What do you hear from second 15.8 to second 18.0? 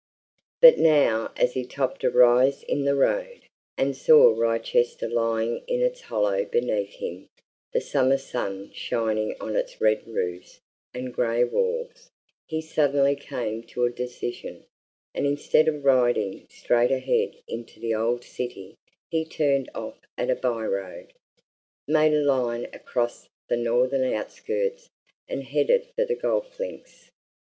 riding straight ahead into the